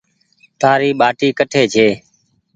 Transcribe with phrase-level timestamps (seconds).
[0.61, 1.87] تآري ٻآٽي ڪٽي ڇي۔